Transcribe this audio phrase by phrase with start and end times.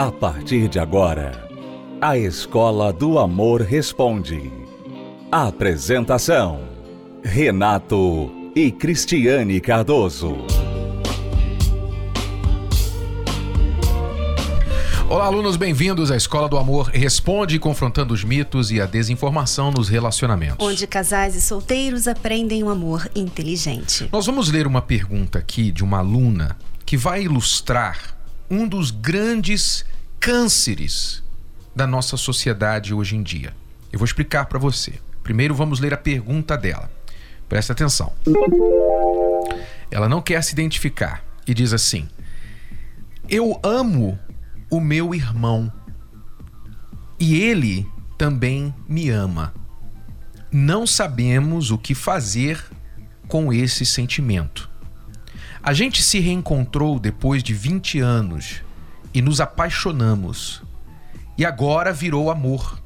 [0.00, 1.46] A partir de agora,
[2.00, 4.50] a Escola do Amor Responde.
[5.30, 6.62] Apresentação:
[7.22, 10.38] Renato e Cristiane Cardoso.
[15.06, 19.90] Olá, alunos, bem-vindos à Escola do Amor Responde, confrontando os mitos e a desinformação nos
[19.90, 20.66] relacionamentos.
[20.66, 24.08] Onde casais e solteiros aprendem um amor inteligente.
[24.10, 28.18] Nós vamos ler uma pergunta aqui de uma aluna que vai ilustrar
[28.50, 29.84] um dos grandes
[30.18, 31.22] cânceres
[31.74, 33.54] da nossa sociedade hoje em dia.
[33.92, 34.94] Eu vou explicar para você.
[35.22, 36.90] Primeiro vamos ler a pergunta dela.
[37.48, 38.12] Presta atenção.
[39.90, 42.08] Ela não quer se identificar e diz assim:
[43.28, 44.18] Eu amo
[44.70, 45.72] o meu irmão
[47.18, 49.52] e ele também me ama.
[50.50, 52.64] Não sabemos o que fazer
[53.28, 54.69] com esse sentimento.
[55.62, 58.62] A gente se reencontrou depois de 20 anos
[59.12, 60.62] e nos apaixonamos.
[61.36, 62.82] E agora virou amor.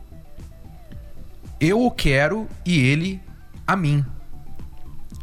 [1.60, 3.22] Eu o quero e ele
[3.66, 4.04] a mim.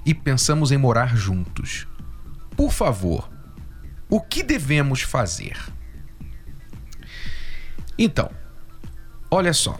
[0.05, 1.87] E pensamos em morar juntos.
[2.55, 3.29] Por favor,
[4.09, 5.57] o que devemos fazer?
[7.97, 8.31] Então,
[9.29, 9.79] olha só.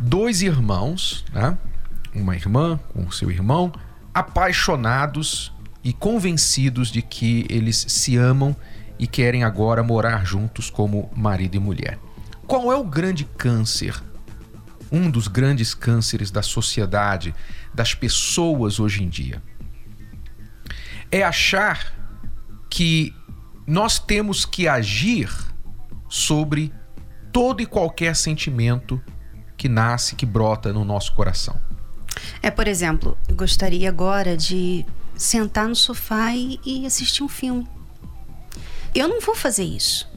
[0.00, 1.56] Dois irmãos, né?
[2.14, 3.72] uma irmã com seu irmão,
[4.12, 5.52] apaixonados
[5.84, 8.56] e convencidos de que eles se amam
[8.98, 11.98] e querem agora morar juntos como marido e mulher.
[12.46, 14.02] Qual é o grande câncer?
[14.90, 17.34] Um dos grandes cânceres da sociedade,
[17.74, 19.42] das pessoas hoje em dia.
[21.10, 21.92] É achar
[22.70, 23.14] que
[23.66, 25.30] nós temos que agir
[26.08, 26.72] sobre
[27.32, 29.02] todo e qualquer sentimento
[29.56, 31.60] que nasce, que brota no nosso coração.
[32.40, 34.84] É, por exemplo, eu gostaria agora de
[35.16, 37.66] sentar no sofá e, e assistir um filme.
[38.94, 40.08] Eu não vou fazer isso.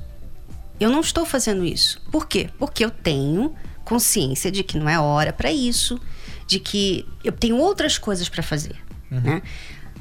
[0.79, 2.01] Eu não estou fazendo isso.
[2.11, 2.49] Por quê?
[2.59, 5.99] Porque eu tenho consciência de que não é hora para isso,
[6.45, 8.75] de que eu tenho outras coisas para fazer.
[9.11, 9.21] Uhum.
[9.21, 9.41] Né?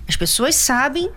[0.09, 1.11] As pessoas sabem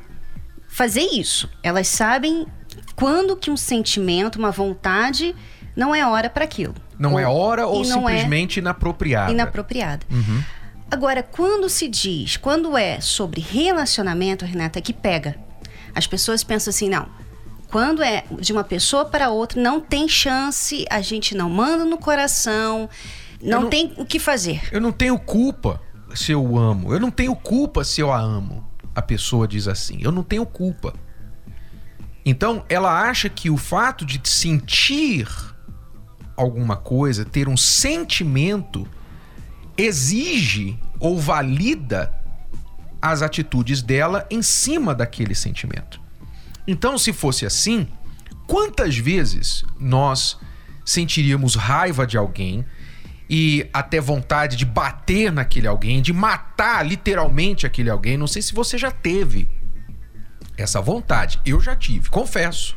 [0.67, 1.49] fazer isso.
[1.61, 2.47] Elas sabem
[2.95, 5.35] quando que um sentimento, uma vontade
[5.75, 6.75] não é hora para aquilo.
[6.97, 9.31] Não ou, é hora ou é simplesmente é inapropriada.
[9.31, 10.05] Inapropriada.
[10.09, 10.43] Uhum.
[10.91, 15.35] Agora, quando se diz, quando é sobre relacionamento, Renata, que pega.
[15.93, 17.07] As pessoas pensam assim, não.
[17.69, 21.97] Quando é de uma pessoa para outra, não tem chance, a gente não manda no
[21.97, 22.89] coração,
[23.41, 24.61] não, não tem o que fazer.
[24.71, 25.79] Eu não tenho culpa
[26.15, 26.91] se eu amo.
[26.91, 28.67] Eu não tenho culpa se eu a amo.
[28.95, 30.93] A pessoa diz assim: eu não tenho culpa.
[32.25, 35.27] Então, ela acha que o fato de sentir
[36.35, 38.87] alguma coisa, ter um sentimento,
[39.81, 42.13] exige ou valida
[43.01, 46.01] as atitudes dela em cima daquele sentimento.
[46.67, 47.87] Então, se fosse assim,
[48.45, 50.37] quantas vezes nós
[50.85, 52.65] sentiríamos raiva de alguém
[53.29, 58.17] e até vontade de bater naquele alguém, de matar literalmente aquele alguém?
[58.17, 59.47] Não sei se você já teve
[60.57, 61.39] essa vontade.
[61.45, 62.75] Eu já tive, confesso.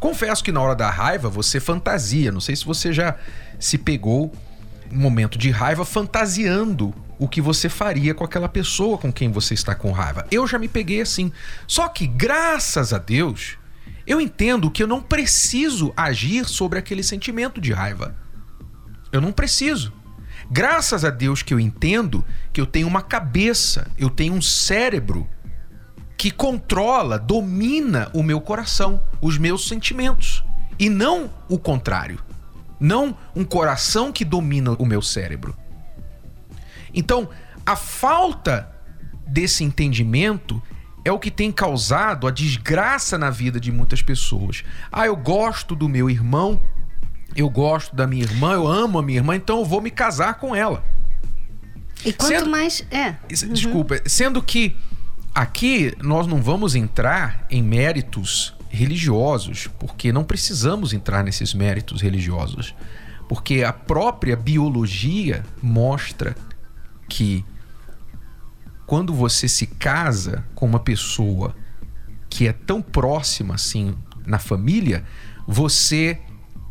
[0.00, 2.32] Confesso que na hora da raiva você fantasia.
[2.32, 3.14] Não sei se você já
[3.60, 4.34] se pegou
[4.92, 9.54] um momento de raiva fantasiando o que você faria com aquela pessoa com quem você
[9.54, 10.26] está com raiva.
[10.30, 11.32] Eu já me peguei assim.
[11.66, 13.56] Só que, graças a Deus,
[14.06, 18.14] eu entendo que eu não preciso agir sobre aquele sentimento de raiva.
[19.12, 19.92] Eu não preciso.
[20.50, 25.28] Graças a Deus que eu entendo que eu tenho uma cabeça, eu tenho um cérebro
[26.16, 30.44] que controla, domina o meu coração, os meus sentimentos.
[30.78, 32.18] E não o contrário.
[32.78, 35.56] Não um coração que domina o meu cérebro.
[36.92, 37.28] Então,
[37.64, 38.70] a falta
[39.26, 40.62] desse entendimento
[41.04, 44.64] é o que tem causado a desgraça na vida de muitas pessoas.
[44.90, 46.60] Ah, eu gosto do meu irmão,
[47.36, 50.34] eu gosto da minha irmã, eu amo a minha irmã, então eu vou me casar
[50.34, 50.84] com ela.
[52.04, 52.86] E quanto sendo, mais.
[52.90, 53.16] É.
[53.28, 54.00] Desculpa, uhum.
[54.06, 54.76] sendo que
[55.34, 62.74] Aqui nós não vamos entrar em méritos religiosos, porque não precisamos entrar nesses méritos religiosos,
[63.28, 66.36] porque a própria biologia mostra
[67.08, 67.44] que
[68.86, 71.54] quando você se casa com uma pessoa
[72.28, 73.94] que é tão próxima assim
[74.26, 75.04] na família,
[75.46, 76.18] você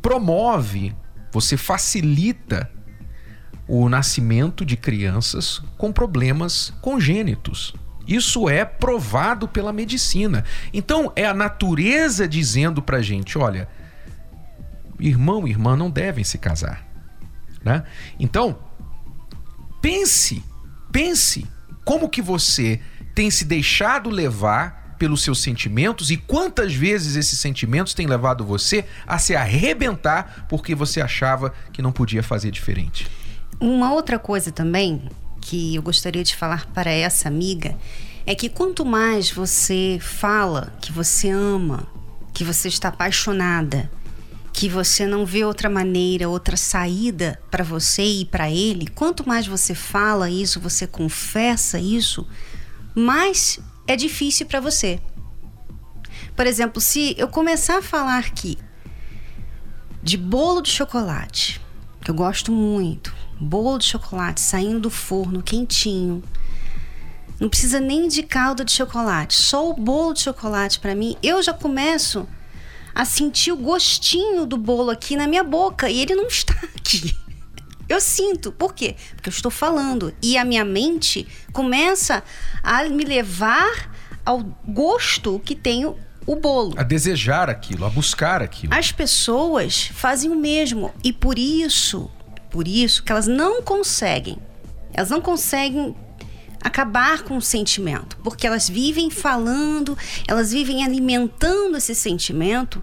[0.01, 0.95] promove,
[1.31, 2.69] você facilita
[3.67, 7.73] o nascimento de crianças com problemas congênitos.
[8.07, 10.43] Isso é provado pela medicina.
[10.73, 13.67] Então é a natureza dizendo pra gente, olha,
[14.99, 16.85] irmão e irmã não devem se casar,
[17.63, 17.83] né?
[18.19, 18.57] Então,
[19.81, 20.43] pense,
[20.91, 21.45] pense
[21.83, 22.79] como que você
[23.13, 28.85] tem se deixado levar pelos seus sentimentos e quantas vezes esses sentimentos têm levado você
[29.05, 33.09] a se arrebentar porque você achava que não podia fazer diferente.
[33.59, 35.09] Uma outra coisa também
[35.43, 37.77] que eu gostaria de falar para essa amiga
[38.25, 41.85] é que quanto mais você fala que você ama,
[42.33, 43.91] que você está apaixonada,
[44.53, 49.45] que você não vê outra maneira, outra saída para você e para ele, quanto mais
[49.45, 52.25] você fala isso, você confessa isso,
[52.95, 55.01] mais é difícil para você.
[56.37, 58.57] Por exemplo, se eu começar a falar aqui
[60.01, 61.59] de bolo de chocolate,
[62.01, 66.23] que eu gosto muito, bolo de chocolate saindo do forno quentinho,
[67.39, 71.41] não precisa nem de calda de chocolate, só o bolo de chocolate para mim, eu
[71.41, 72.27] já começo
[72.93, 77.15] a sentir o gostinho do bolo aqui na minha boca e ele não está aqui.
[77.89, 78.51] Eu sinto.
[78.51, 78.95] Por quê?
[79.15, 82.23] Porque eu estou falando e a minha mente começa
[82.61, 83.91] a me levar
[84.25, 86.73] ao gosto que tem o bolo.
[86.77, 88.73] A desejar aquilo, a buscar aquilo.
[88.73, 92.09] As pessoas fazem o mesmo e por isso,
[92.53, 94.37] por isso que elas não conseguem.
[94.93, 95.95] Elas não conseguem
[96.61, 99.97] acabar com o sentimento, porque elas vivem falando,
[100.27, 102.81] elas vivem alimentando esse sentimento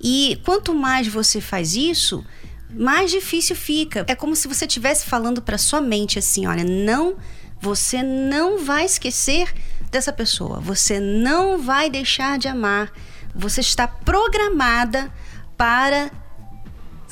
[0.00, 2.24] e quanto mais você faz isso,
[2.70, 4.04] mais difícil fica.
[4.06, 7.16] É como se você estivesse falando para sua mente assim, olha, não,
[7.60, 9.52] você não vai esquecer
[9.90, 12.92] dessa pessoa, você não vai deixar de amar.
[13.34, 15.12] Você está programada
[15.56, 16.08] para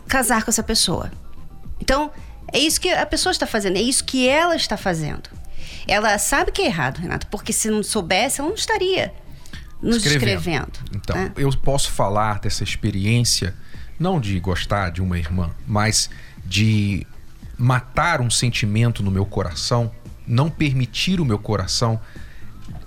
[0.07, 1.11] casar com essa pessoa.
[1.81, 2.11] Então,
[2.53, 5.29] é isso que a pessoa está fazendo, é isso que ela está fazendo.
[5.87, 9.13] Ela sabe que é errado, Renato, porque se não soubesse, ela não estaria
[9.81, 10.39] nos escrevendo.
[10.39, 11.33] escrevendo então, né?
[11.37, 13.55] eu posso falar dessa experiência,
[13.99, 16.11] não de gostar de uma irmã, mas
[16.45, 17.07] de
[17.59, 19.91] matar um sentimento no meu coração,
[20.27, 22.01] não permitir o meu coração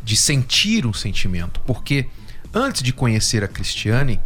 [0.04, 2.08] de sentir um sentimento, porque
[2.54, 4.20] antes de conhecer a Cristiane,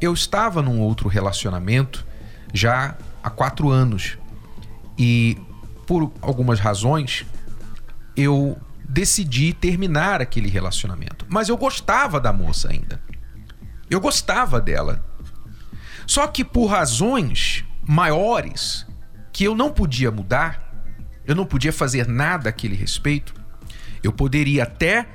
[0.00, 2.06] eu estava num outro relacionamento
[2.52, 4.18] já há quatro anos
[4.98, 5.38] e
[5.86, 7.24] por algumas razões
[8.16, 11.26] eu decidi terminar aquele relacionamento.
[11.28, 13.00] Mas eu gostava da moça ainda.
[13.88, 15.04] Eu gostava dela.
[16.06, 18.86] Só que por razões maiores
[19.32, 20.68] que eu não podia mudar,
[21.26, 23.34] eu não podia fazer nada a aquele respeito,
[24.02, 25.06] eu poderia até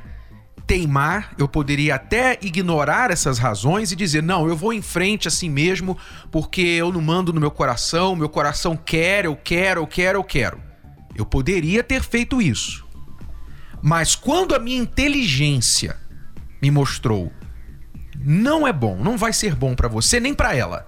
[0.65, 5.49] teimar, eu poderia até ignorar essas razões e dizer: não, eu vou em frente assim
[5.49, 5.97] mesmo,
[6.31, 10.23] porque eu não mando no meu coração, meu coração quer, eu quero, eu quero, eu
[10.23, 10.61] quero.
[11.15, 12.85] Eu poderia ter feito isso.
[13.81, 15.97] Mas quando a minha inteligência
[16.61, 17.31] me mostrou
[18.17, 20.87] não é bom, não vai ser bom para você nem para ela.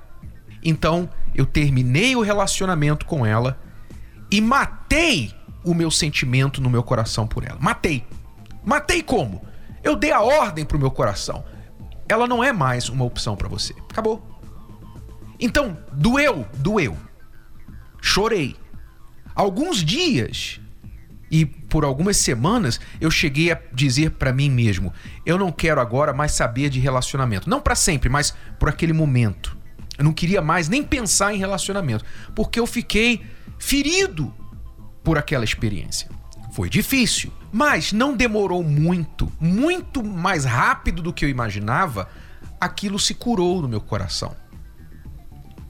[0.64, 3.60] Então, eu terminei o relacionamento com ela
[4.32, 5.34] e matei
[5.64, 7.58] o meu sentimento no meu coração por ela.
[7.60, 8.06] Matei.
[8.64, 9.46] Matei como?
[9.86, 11.46] Eu dei a ordem pro meu coração.
[12.10, 13.74] Ela não é mais uma opção para você.
[13.88, 14.20] Acabou.
[15.40, 16.98] Então, doeu, doeu.
[18.02, 18.56] Chorei.
[19.36, 20.60] Alguns dias
[21.30, 24.92] e por algumas semanas eu cheguei a dizer para mim mesmo:
[25.24, 27.48] eu não quero agora mais saber de relacionamento.
[27.48, 29.56] Não para sempre, mas por aquele momento.
[29.98, 32.04] Eu não queria mais nem pensar em relacionamento,
[32.34, 33.24] porque eu fiquei
[33.60, 34.34] ferido
[35.04, 36.10] por aquela experiência.
[36.52, 42.10] Foi difícil, mas não demorou muito, muito mais rápido do que eu imaginava,
[42.60, 44.36] aquilo se curou no meu coração.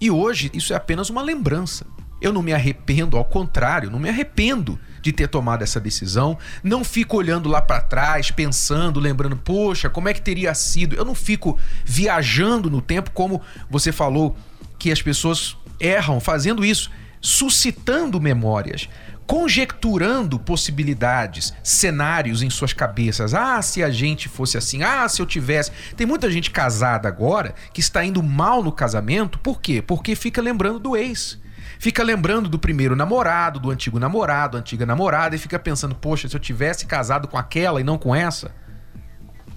[0.02, 1.86] E hoje isso é apenas uma lembrança.
[2.20, 6.40] Eu não me arrependo, ao contrário, não me arrependo de ter tomado essa decisão.
[6.64, 10.96] Não fico olhando lá para trás, pensando, lembrando, poxa, como é que teria sido?
[10.96, 11.56] Eu não fico
[11.86, 14.36] viajando no tempo, como você falou
[14.80, 16.90] que as pessoas erram fazendo isso,
[17.22, 18.90] suscitando memórias,
[19.28, 23.34] conjecturando possibilidades, cenários em suas cabeças.
[23.34, 25.72] Ah, se a gente fosse assim, ah, se eu tivesse.
[25.96, 29.82] Tem muita gente casada agora que está indo mal no casamento, por quê?
[29.82, 31.44] Porque fica lembrando do ex
[31.78, 36.36] fica lembrando do primeiro namorado, do antigo namorado, antiga namorada, e fica pensando, poxa, se
[36.36, 38.52] eu tivesse casado com aquela e não com essa,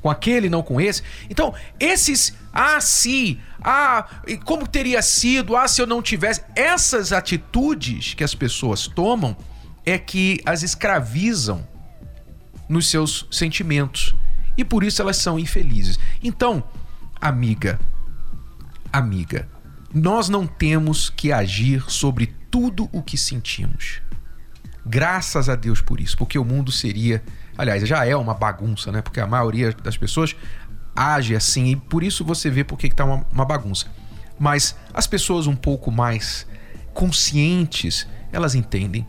[0.00, 1.02] com aquele não com esse.
[1.30, 4.06] Então, esses, ah, se, ah,
[4.44, 6.42] como teria sido, ah, se eu não tivesse.
[6.54, 9.36] Essas atitudes que as pessoas tomam
[9.88, 11.66] é que as escravizam
[12.68, 14.14] nos seus sentimentos.
[14.56, 15.98] E por isso elas são infelizes.
[16.22, 16.62] Então,
[17.20, 17.80] amiga,
[18.92, 19.48] amiga,
[19.94, 24.02] nós não temos que agir sobre tudo o que sentimos.
[24.84, 27.22] Graças a Deus por isso, porque o mundo seria,
[27.56, 29.00] aliás, já é uma bagunça, né?
[29.00, 30.34] Porque a maioria das pessoas
[30.96, 33.86] age assim e por isso você vê porque está uma, uma bagunça.
[34.38, 36.46] Mas as pessoas um pouco mais
[36.92, 39.06] conscientes, elas entendem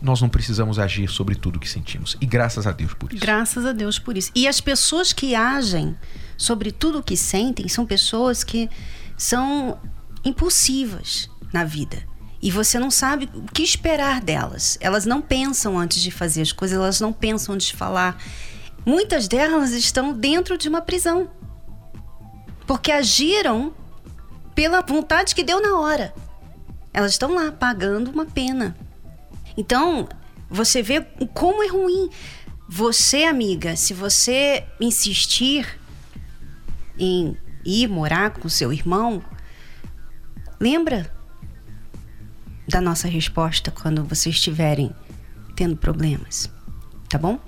[0.00, 2.16] nós não precisamos agir sobre tudo que sentimos.
[2.20, 3.20] E graças a Deus por isso.
[3.20, 4.30] Graças a Deus por isso.
[4.34, 5.96] E as pessoas que agem
[6.36, 8.70] sobre tudo o que sentem são pessoas que
[9.16, 9.78] são
[10.24, 12.06] impulsivas na vida.
[12.40, 14.78] E você não sabe o que esperar delas.
[14.80, 18.16] Elas não pensam antes de fazer as coisas, elas não pensam antes de falar.
[18.86, 21.28] Muitas delas estão dentro de uma prisão.
[22.66, 23.74] Porque agiram
[24.54, 26.14] pela vontade que deu na hora.
[26.92, 28.76] Elas estão lá pagando uma pena.
[29.58, 30.08] Então,
[30.48, 31.00] você vê
[31.34, 32.08] como é ruim.
[32.68, 35.80] Você, amiga, se você insistir
[36.96, 39.20] em ir morar com seu irmão,
[40.60, 41.12] lembra
[42.68, 44.94] da nossa resposta quando vocês estiverem
[45.56, 46.48] tendo problemas,
[47.08, 47.40] tá bom?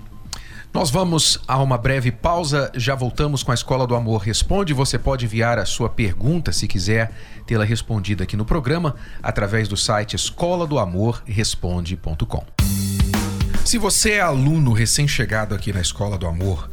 [0.73, 4.73] Nós vamos a uma breve pausa, já voltamos com a Escola do Amor Responde.
[4.73, 7.13] Você pode enviar a sua pergunta, se quiser
[7.45, 12.45] tê-la respondida aqui no programa, através do site escola do amor responde.com.
[13.65, 16.71] Se você é aluno recém-chegado aqui na Escola do Amor,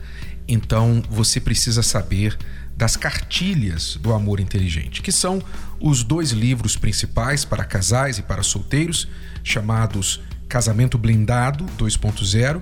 [0.47, 2.37] então você precisa saber
[2.75, 5.41] das cartilhas do amor inteligente, que são
[5.81, 9.07] os dois livros principais para casais e para solteiros,
[9.43, 12.61] chamados Casamento Blindado 2.0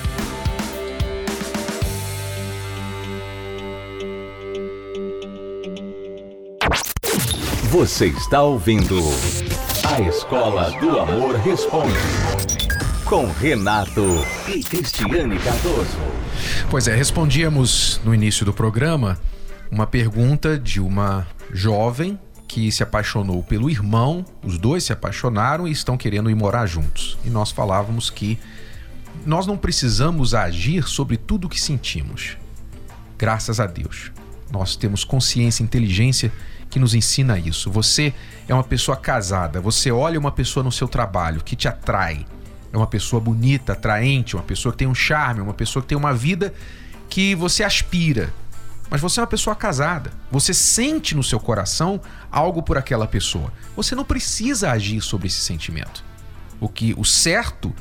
[7.71, 8.99] Você está ouvindo
[9.87, 11.95] A Escola do Amor Responde
[13.05, 14.01] com Renato
[14.53, 15.97] e Cristiane Cardoso.
[16.69, 19.17] Pois é, respondíamos no início do programa
[19.71, 25.71] uma pergunta de uma jovem que se apaixonou pelo irmão, os dois se apaixonaram e
[25.71, 27.17] estão querendo ir morar juntos.
[27.23, 28.37] E nós falávamos que
[29.25, 32.35] nós não precisamos agir sobre tudo o que sentimos.
[33.17, 34.11] Graças a Deus.
[34.51, 36.33] Nós temos consciência, inteligência
[36.71, 37.69] que nos ensina isso.
[37.69, 38.13] Você
[38.47, 42.25] é uma pessoa casada, você olha uma pessoa no seu trabalho que te atrai.
[42.73, 45.97] É uma pessoa bonita, atraente, uma pessoa que tem um charme, uma pessoa que tem
[45.97, 46.53] uma vida
[47.09, 48.33] que você aspira.
[48.89, 50.11] Mas você é uma pessoa casada.
[50.31, 51.99] Você sente no seu coração
[52.31, 53.51] algo por aquela pessoa.
[53.75, 56.03] Você não precisa agir sobre esse sentimento.
[56.59, 57.75] O que o certo,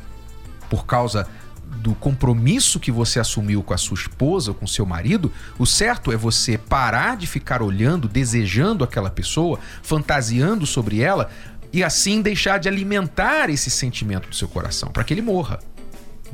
[0.69, 1.29] por causa
[1.77, 6.12] do compromisso que você assumiu com a sua esposa ou com seu marido, o certo
[6.12, 11.31] é você parar de ficar olhando, desejando aquela pessoa, fantasiando sobre ela
[11.73, 15.61] e assim deixar de alimentar esse sentimento do seu coração, para que ele morra.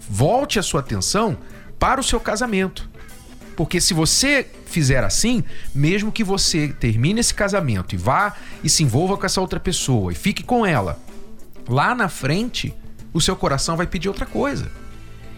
[0.09, 1.37] Volte a sua atenção
[1.79, 2.89] para o seu casamento.
[3.55, 5.43] Porque se você fizer assim,
[5.75, 10.13] mesmo que você termine esse casamento e vá e se envolva com essa outra pessoa
[10.13, 10.99] e fique com ela,
[11.67, 12.75] lá na frente,
[13.15, 14.71] o seu coração vai pedir outra coisa.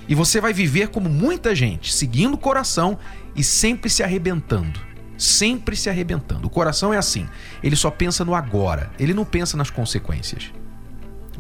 [0.09, 2.99] E você vai viver como muita gente, seguindo o coração
[3.37, 4.81] e sempre se arrebentando.
[5.19, 6.47] Sempre se arrebentando.
[6.47, 7.29] O coração é assim.
[7.63, 8.91] Ele só pensa no agora.
[8.99, 10.53] Ele não pensa nas consequências.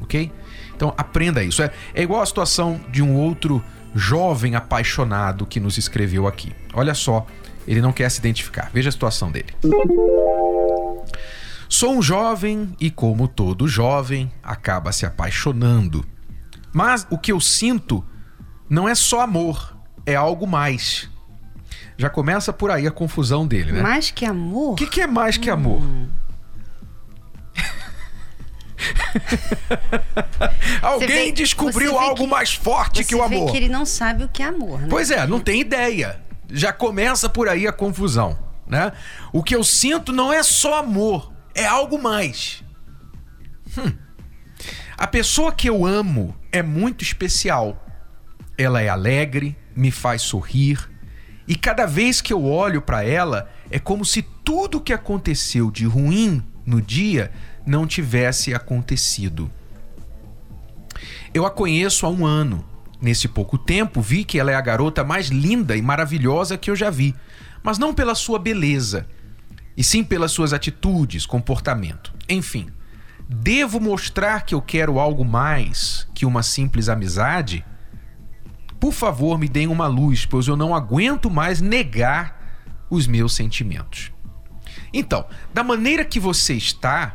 [0.02, 0.30] Ok?
[0.76, 1.62] Então aprenda isso.
[1.62, 6.52] É, é igual a situação de um outro jovem apaixonado que nos escreveu aqui.
[6.74, 7.26] Olha só,
[7.66, 8.70] ele não quer se identificar.
[8.72, 9.54] Veja a situação dele.
[11.68, 16.04] Sou um jovem e, como todo jovem, acaba se apaixonando.
[16.72, 18.04] Mas o que eu sinto
[18.68, 21.08] não é só amor, é algo mais.
[21.96, 23.82] Já começa por aí a confusão dele, né?
[23.82, 24.72] Mais que amor?
[24.72, 25.82] O que, que, é mais que amor?
[25.82, 26.08] Hum.
[30.80, 33.46] Alguém vê, descobriu algo que, mais forte que o amor.
[33.46, 34.86] Vê que ele não sabe o que é amor, né?
[34.88, 36.20] Pois é, não tem ideia.
[36.50, 38.92] Já começa por aí a confusão, né?
[39.32, 42.62] O que eu sinto não é só amor, é algo mais.
[43.76, 43.92] Hum.
[44.96, 47.84] A pessoa que eu amo é muito especial.
[48.58, 50.90] Ela é alegre, me faz sorrir,
[51.46, 55.86] e cada vez que eu olho para ela, é como se tudo que aconteceu de
[55.86, 57.30] ruim no dia
[57.64, 59.50] não tivesse acontecido.
[61.32, 62.64] Eu a conheço há um ano
[63.00, 66.74] Nesse pouco tempo, vi que ela é a garota mais linda e maravilhosa que eu
[66.74, 67.14] já vi,
[67.62, 69.06] mas não pela sua beleza,
[69.76, 72.12] e sim pelas suas atitudes, comportamento.
[72.28, 72.68] Enfim,
[73.28, 77.64] devo mostrar que eu quero algo mais que uma simples amizade?
[78.80, 82.38] Por favor, me deem uma luz, pois eu não aguento mais negar
[82.88, 84.12] os meus sentimentos.
[84.92, 87.14] Então, da maneira que você está,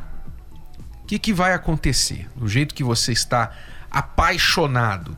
[1.02, 2.30] o que, que vai acontecer?
[2.36, 3.52] Do jeito que você está
[3.90, 5.18] apaixonado,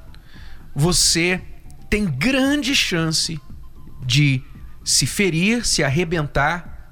[0.73, 1.41] você
[1.89, 3.39] tem grande chance
[4.05, 4.43] de
[4.83, 6.91] se ferir, se arrebentar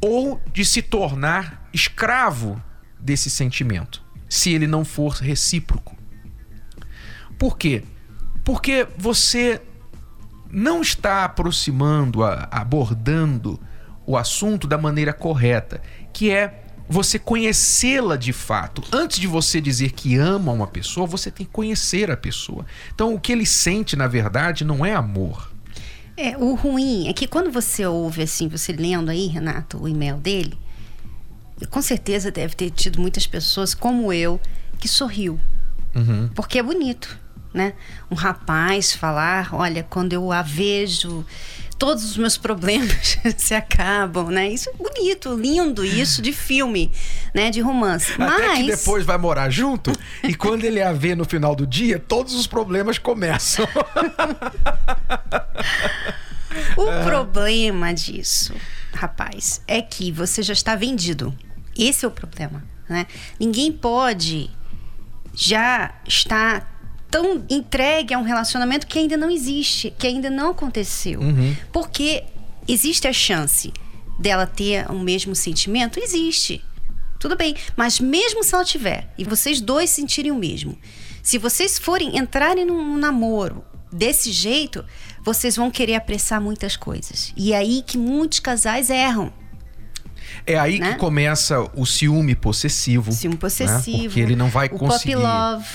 [0.00, 2.62] ou de se tornar escravo
[3.00, 5.96] desse sentimento, se ele não for recíproco.
[7.38, 7.84] Por quê?
[8.48, 9.60] Porque você
[10.50, 13.60] não está aproximando, abordando
[14.06, 15.82] o assunto da maneira correta,
[16.14, 18.82] que é você conhecê-la de fato.
[18.90, 22.64] Antes de você dizer que ama uma pessoa, você tem que conhecer a pessoa.
[22.94, 25.52] Então, o que ele sente, na verdade, não é amor.
[26.16, 30.16] É, o ruim é que quando você ouve assim, você lendo aí, Renato, o e-mail
[30.16, 30.58] dele,
[31.68, 34.40] com certeza deve ter tido muitas pessoas como eu
[34.78, 35.38] que sorriu.
[35.94, 36.30] Uhum.
[36.34, 37.18] Porque é bonito,
[37.52, 37.74] né?
[38.10, 41.24] Um rapaz falar, olha, quando eu a vejo,
[41.78, 44.48] todos os meus problemas se acabam, né?
[44.48, 46.90] Isso é bonito, lindo, isso de filme,
[47.32, 47.50] né?
[47.50, 48.12] De romance.
[48.12, 48.58] Até Mas...
[48.58, 52.34] que depois vai morar junto e quando ele a vê no final do dia, todos
[52.34, 53.66] os problemas começam.
[56.76, 57.04] o é.
[57.04, 58.52] problema disso,
[58.92, 61.32] rapaz, é que você já está vendido.
[61.78, 63.06] Esse é o problema, né?
[63.38, 64.50] Ninguém pode
[65.32, 66.77] já estar
[67.10, 71.20] tão entregue a um relacionamento que ainda não existe, que ainda não aconteceu.
[71.20, 71.56] Uhum.
[71.72, 72.24] Porque
[72.66, 73.72] existe a chance
[74.18, 75.98] dela ter o mesmo sentimento?
[75.98, 76.62] Existe.
[77.18, 77.56] Tudo bem.
[77.76, 80.78] Mas mesmo se ela tiver, e vocês dois sentirem o mesmo,
[81.22, 84.84] se vocês forem entrarem num namoro desse jeito,
[85.24, 87.32] vocês vão querer apressar muitas coisas.
[87.36, 89.32] E é aí que muitos casais erram.
[90.46, 90.92] É aí né?
[90.92, 93.12] que começa o ciúme possessivo.
[93.12, 93.96] Ciúme possessivo.
[93.96, 94.04] Né?
[94.04, 95.14] Porque ele não vai o conseguir.
[95.14, 95.66] Puppy love.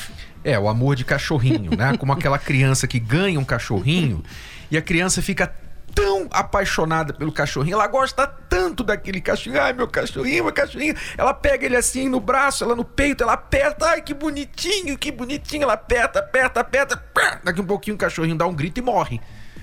[0.43, 1.95] É, o amor de cachorrinho, né?
[1.97, 4.23] Como aquela criança que ganha um cachorrinho
[4.69, 5.53] e a criança fica
[5.93, 11.33] tão apaixonada pelo cachorrinho, ela gosta tanto daquele cachorrinho, ai meu cachorrinho, meu cachorrinho, ela
[11.33, 15.63] pega ele assim no braço, ela no peito, ela aperta, ai que bonitinho, que bonitinho,
[15.63, 17.03] ela aperta, aperta, aperta,
[17.43, 19.21] daqui um pouquinho o cachorrinho dá um grito e morre,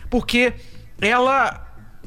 [0.09, 0.55] porque
[1.01, 1.67] ela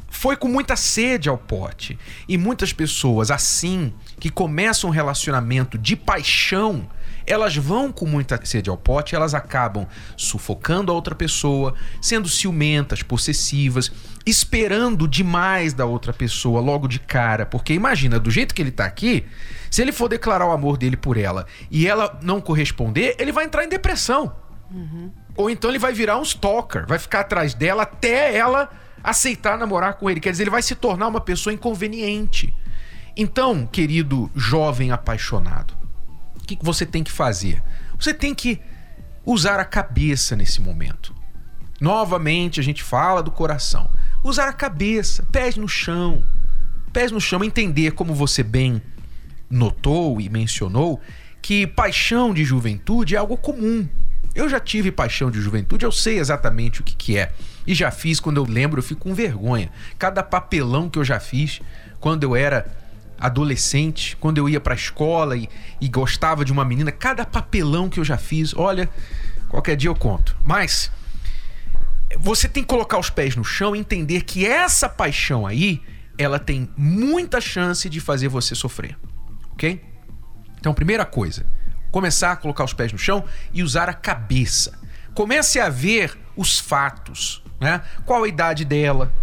[0.10, 1.98] foi com muita sede ao pote.
[2.30, 6.88] E muitas pessoas assim que começam um relacionamento de paixão
[7.26, 13.02] elas vão com muita sede ao pote, elas acabam sufocando a outra pessoa, sendo ciumentas,
[13.04, 13.92] possessivas,
[14.26, 17.46] esperando demais da outra pessoa logo de cara.
[17.46, 19.26] Porque imagina, do jeito que ele tá aqui,
[19.70, 23.46] se ele for declarar o amor dele por ela e ela não corresponder, ele vai
[23.46, 24.36] entrar em depressão.
[24.72, 25.12] Uhum.
[25.36, 28.70] Ou então ele vai virar um stalker, vai ficar atrás dela até ela
[29.04, 30.20] aceitar namorar com ele.
[30.20, 32.54] Quer dizer, ele vai se tornar uma pessoa inconveniente.
[33.16, 35.76] Então, querido jovem apaixonado,
[36.56, 37.62] que você tem que fazer?
[38.00, 38.60] Você tem que
[39.26, 41.14] usar a cabeça nesse momento.
[41.80, 43.90] Novamente, a gente fala do coração.
[44.24, 46.24] Usar a cabeça, pés no chão.
[46.92, 48.82] Pés no chão, entender como você bem
[49.50, 51.00] notou e mencionou
[51.42, 53.88] que paixão de juventude é algo comum.
[54.34, 57.32] Eu já tive paixão de juventude, eu sei exatamente o que, que é.
[57.68, 59.70] E já fiz, quando eu lembro, eu fico com vergonha.
[60.00, 61.62] Cada papelão que eu já fiz
[62.00, 62.66] quando eu era
[63.24, 65.48] adolescente, quando eu ia pra escola e,
[65.80, 68.90] e gostava de uma menina, cada papelão que eu já fiz, olha,
[69.48, 70.36] qualquer dia eu conto.
[70.44, 70.92] Mas
[72.18, 75.82] você tem que colocar os pés no chão e entender que essa paixão aí,
[76.18, 78.98] ela tem muita chance de fazer você sofrer.
[79.54, 79.82] Ok?
[80.60, 81.46] Então, primeira coisa,
[81.92, 84.78] começar a colocar os pés no chão e usar a cabeça.
[85.14, 87.82] Comece a ver os fatos, né?
[88.06, 89.14] Qual a idade dela?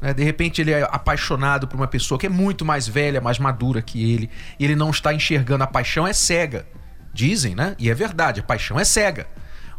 [0.00, 0.12] Né?
[0.12, 3.82] De repente ele é apaixonado por uma pessoa que é muito mais velha, mais madura
[3.82, 6.66] que ele, e ele não está enxergando a paixão é cega.
[7.12, 7.74] Dizem, né?
[7.78, 9.26] E é verdade, a paixão é cega.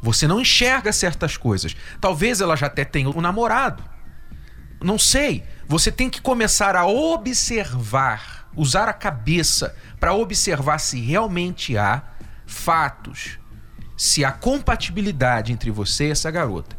[0.02, 1.76] Você não enxerga certas coisas.
[2.00, 3.84] Talvez ela já até tenha um namorado.
[4.82, 5.44] Não sei.
[5.68, 12.04] Você tem que começar a observar, usar a cabeça para observar se realmente há
[12.46, 13.40] fatos,
[13.98, 16.78] se há compatibilidade entre você e essa garota.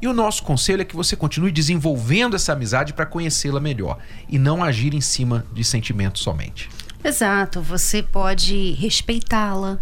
[0.00, 4.38] E o nosso conselho é que você continue desenvolvendo essa amizade para conhecê-la melhor e
[4.38, 6.68] não agir em cima de sentimentos somente.
[7.02, 9.78] Exato, você pode respeitá-la,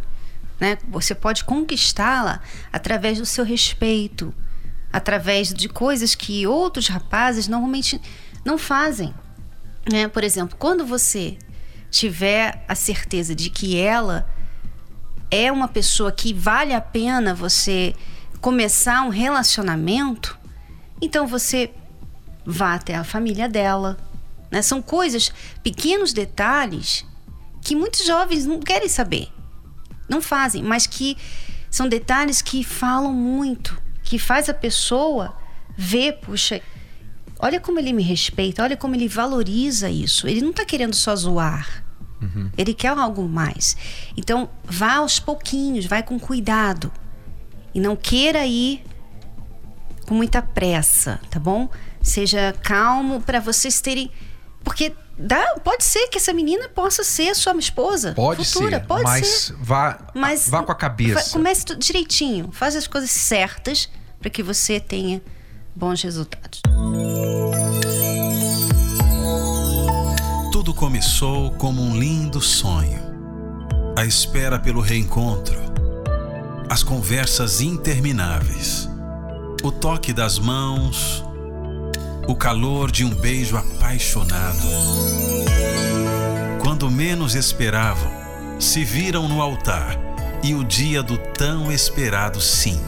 [0.60, 0.78] né?
[0.88, 2.40] Você pode conquistá-la
[2.72, 4.32] através do seu respeito,
[4.92, 8.00] através de coisas que outros rapazes normalmente
[8.44, 9.12] não fazem,
[9.90, 10.06] né?
[10.06, 11.36] Por exemplo, quando você
[11.90, 14.28] tiver a certeza de que ela
[15.30, 17.94] é uma pessoa que vale a pena você
[18.44, 20.38] começar um relacionamento,
[21.00, 21.70] então você
[22.44, 23.96] vá até a família dela.
[24.50, 24.60] Né?
[24.60, 27.06] São coisas, pequenos detalhes
[27.62, 29.28] que muitos jovens não querem saber,
[30.06, 31.16] não fazem, mas que
[31.70, 35.34] são detalhes que falam muito, que faz a pessoa
[35.74, 36.60] ver, puxa,
[37.38, 40.28] olha como ele me respeita, olha como ele valoriza isso.
[40.28, 41.82] Ele não está querendo só zoar.
[42.20, 42.50] Uhum.
[42.58, 43.74] Ele quer algo mais.
[44.18, 46.92] Então, vá aos pouquinhos, vai com cuidado.
[47.74, 48.84] E não queira ir
[50.06, 51.68] com muita pressa, tá bom?
[52.02, 54.10] Seja calmo para vocês terem.
[54.62, 58.12] Porque dá, pode ser que essa menina possa ser sua esposa.
[58.14, 58.86] Pode futura, ser.
[58.86, 59.56] Pode mas ser.
[59.58, 61.30] Vá, mas vá com a cabeça.
[61.32, 62.50] Comece direitinho.
[62.52, 63.88] Faz as coisas certas
[64.20, 65.20] para que você tenha
[65.74, 66.62] bons resultados.
[70.52, 73.02] Tudo começou como um lindo sonho.
[73.96, 75.73] A espera pelo reencontro.
[76.68, 78.88] As conversas intermináveis.
[79.62, 81.24] O toque das mãos.
[82.26, 84.66] O calor de um beijo apaixonado.
[86.60, 88.10] Quando menos esperavam,
[88.58, 89.98] se viram no altar
[90.42, 92.80] e o dia do tão esperado sim.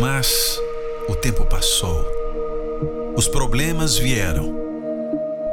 [0.00, 0.58] Mas
[1.08, 2.22] o tempo passou
[3.14, 4.52] os problemas vieram.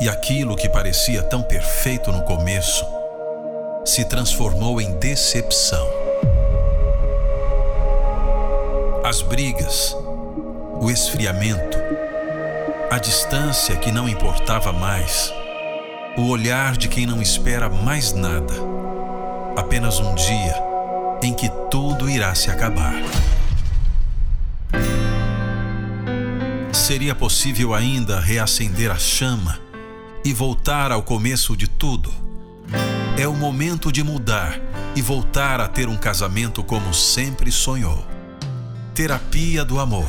[0.02, 2.86] E aquilo que parecia tão perfeito no começo
[3.86, 5.88] se transformou em decepção.
[9.04, 9.96] As brigas,
[10.80, 11.78] o esfriamento,
[12.92, 15.34] a distância que não importava mais,
[16.18, 18.54] o olhar de quem não espera mais nada.
[19.56, 20.56] Apenas um dia
[21.24, 22.96] em que tudo irá se acabar.
[26.90, 29.60] seria possível ainda reacender a chama
[30.26, 32.29] e voltar ao começo de tudo.
[33.20, 34.58] É o momento de mudar
[34.96, 38.08] e voltar a ter um casamento como sempre sonhou.
[38.96, 40.08] Terapia do amor.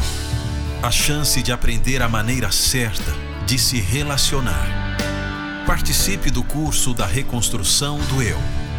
[0.80, 3.12] A chance de aprender a maneira certa
[3.44, 4.96] de se relacionar.
[5.66, 8.38] Participe do curso da reconstrução do eu.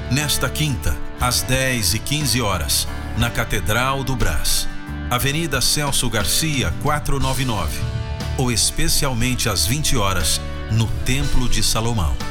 [0.10, 4.66] Nesta quinta, às 10 e 15 horas, na Catedral do Brás.
[5.10, 7.82] Avenida Celso Garcia, 499,
[8.38, 10.40] ou especialmente às 20 horas,
[10.72, 12.31] no Templo de Salomão.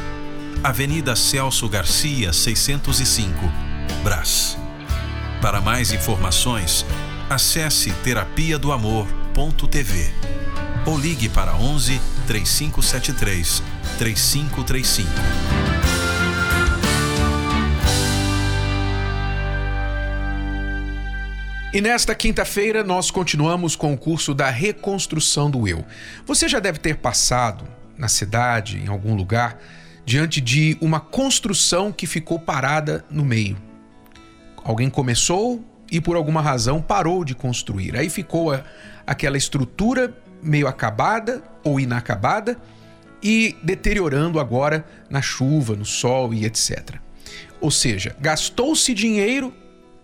[0.63, 3.33] Avenida Celso Garcia, 605,
[4.05, 4.59] Brás.
[5.41, 6.85] Para mais informações,
[7.31, 10.11] acesse terapia do amor.tv
[10.85, 13.63] ou ligue para 11 3573
[13.97, 15.09] 3535.
[21.73, 25.87] E nesta quinta-feira nós continuamos com o curso da reconstrução do eu.
[26.27, 27.65] Você já deve ter passado
[27.97, 29.59] na cidade, em algum lugar,
[30.11, 33.57] diante de uma construção que ficou parada no meio.
[34.65, 37.95] Alguém começou e por alguma razão parou de construir.
[37.95, 38.65] Aí ficou a,
[39.07, 42.59] aquela estrutura meio acabada ou inacabada
[43.23, 46.97] e deteriorando agora na chuva, no sol e etc.
[47.61, 49.55] Ou seja, gastou-se dinheiro,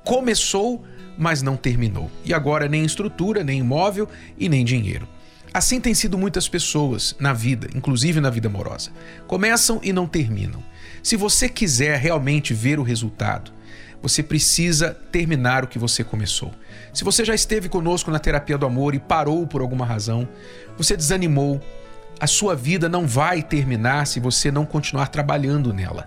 [0.04, 0.84] começou
[1.18, 2.10] mas não terminou.
[2.24, 5.08] E agora nem estrutura, nem imóvel e nem dinheiro.
[5.56, 8.90] Assim tem sido muitas pessoas na vida, inclusive na vida amorosa.
[9.26, 10.62] Começam e não terminam.
[11.02, 13.50] Se você quiser realmente ver o resultado,
[14.02, 16.52] você precisa terminar o que você começou.
[16.92, 20.28] Se você já esteve conosco na terapia do amor e parou por alguma razão,
[20.76, 21.58] você desanimou,
[22.20, 26.06] a sua vida não vai terminar se você não continuar trabalhando nela.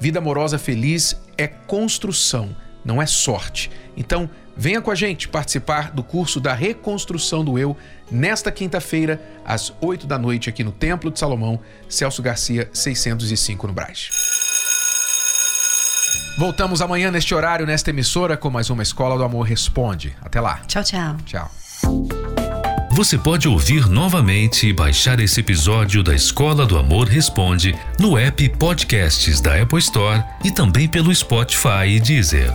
[0.00, 3.70] Vida amorosa feliz é construção não é sorte.
[3.96, 4.28] Então,
[4.60, 7.74] venha com a gente participar do curso da Reconstrução do Eu
[8.10, 13.72] nesta quinta-feira, às 8 da noite, aqui no Templo de Salomão, Celso Garcia, 605 no
[13.72, 14.10] Braz.
[16.36, 20.14] Voltamos amanhã neste horário, nesta emissora, com mais uma Escola do Amor Responde.
[20.20, 20.60] Até lá.
[20.66, 21.16] Tchau, tchau.
[21.24, 21.50] Tchau.
[22.90, 28.46] Você pode ouvir novamente e baixar esse episódio da Escola do Amor Responde no app
[28.50, 32.52] Podcasts da Apple Store e também pelo Spotify e Deezer.